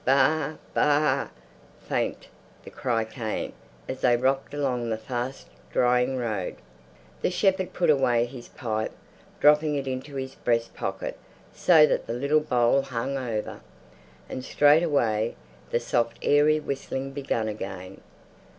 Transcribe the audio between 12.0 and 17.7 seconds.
the little bowl hung over. And straightway the soft airy whistling began